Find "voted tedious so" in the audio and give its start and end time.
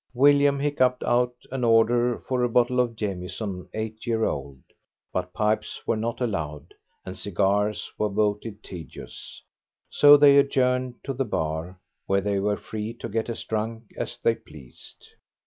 8.09-10.17